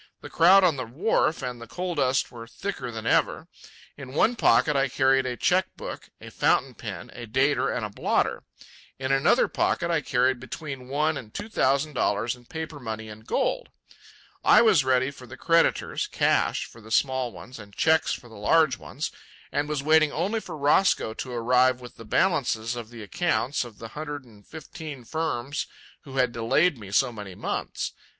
[0.21, 3.47] The crowd on the wharf and the coal dust were thicker than ever.
[3.95, 7.91] In one pocket I carried a cheque book, a fountain pen, a dater, and a
[7.91, 8.41] blotter;
[8.97, 13.27] in another pocket I carried between one and two thousand dollars in paper money and
[13.27, 13.69] gold.
[14.43, 18.33] I was ready for the creditors, cash for the small ones and cheques for the
[18.37, 19.11] large ones,
[19.51, 23.77] and was waiting only for Roscoe to arrive with the balances of the accounts of
[23.77, 25.67] the hundred and fifteen firms
[26.05, 27.91] who had delayed me so many months.